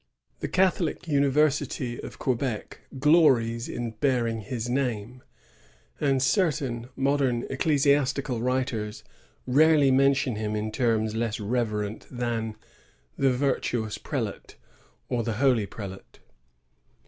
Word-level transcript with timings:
The 0.39 0.47
Catholic 0.47 1.07
university 1.07 2.01
of 2.01 2.17
Quebec 2.17 2.79
glories 2.97 3.69
in 3.69 3.91
bearing 3.91 4.41
his 4.41 4.67
name, 4.67 5.21
and 5.99 6.23
certain 6.23 6.89
modem 6.95 7.43
ecclesiastical 7.51 8.41
writers 8.41 9.03
rarely 9.45 9.91
mention 9.91 10.37
him 10.37 10.55
in 10.55 10.71
terms 10.71 11.13
less 11.15 11.39
reverent 11.39 12.07
than 12.09 12.55
"the 13.15 13.31
virtuous 13.31 13.99
prelate," 13.99 14.55
or 15.07 15.21
"the 15.21 15.33
holy 15.33 15.67
prelate." 15.67 16.17